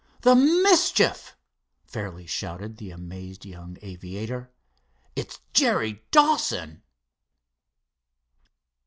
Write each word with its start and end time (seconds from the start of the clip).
"The 0.21 0.33
mischief!" 0.35 1.37
fairly 1.85 2.25
shouted 2.25 2.77
the 2.77 2.89
amazed 2.89 3.45
young 3.45 3.77
aviator. 3.83 4.49
"It's 5.15 5.41
Jerry 5.53 6.01
Dawson!" 6.09 6.81